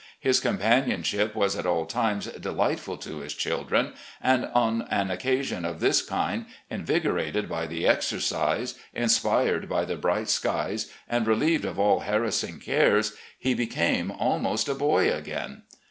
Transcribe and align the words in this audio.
His 0.19 0.39
companionship 0.39 1.35
was 1.35 1.55
at 1.55 1.67
all 1.67 1.85
times 1.85 2.25
delightful 2.25 2.97
to 2.97 3.19
his 3.19 3.35
children, 3.35 3.93
and 4.19 4.45
on 4.45 4.81
an 4.89 5.11
occasion 5.11 5.63
of 5.63 5.79
this 5.79 6.01
kind, 6.01 6.47
invigorated 6.71 7.47
by 7.47 7.67
the 7.67 7.83
exer* 7.85 8.15
MOUNTAIN 8.15 8.15
RIDES 8.15 8.29
271 8.31 8.59
else, 8.59 8.75
inspired 8.95 9.69
by 9.69 9.85
the 9.85 9.97
bright 9.97 10.27
skies 10.27 10.89
and 11.07 11.27
relieved 11.27 11.65
of 11.65 11.77
all 11.77 11.99
harassing 11.99 12.57
cares, 12.59 13.13
he 13.37 13.53
became 13.53 14.09
almost 14.09 14.67
a 14.67 14.73
boy 14.73 15.13
again. 15.13 15.61